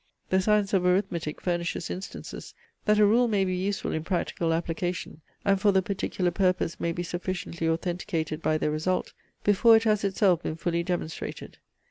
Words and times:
The 0.31 0.41
science 0.41 0.73
of 0.73 0.83
arithmetic 0.83 1.39
furnishes 1.41 1.91
instances, 1.91 2.55
that 2.85 2.97
a 2.97 3.05
rule 3.05 3.27
may 3.27 3.45
be 3.45 3.53
useful 3.55 3.91
in 3.91 4.03
practical 4.03 4.51
application, 4.51 5.21
and 5.45 5.61
for 5.61 5.71
the 5.71 5.83
particular 5.83 6.31
purpose 6.31 6.79
may 6.79 6.91
be 6.91 7.03
sufficiently 7.03 7.69
authenticated 7.69 8.41
by 8.41 8.57
the 8.57 8.71
result, 8.71 9.13
before 9.43 9.75
it 9.75 9.83
has 9.83 10.03
itself 10.03 10.41
been 10.41 10.55
fully 10.55 10.81
demonstrated. 10.81 11.59